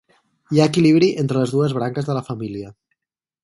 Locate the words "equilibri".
0.71-1.11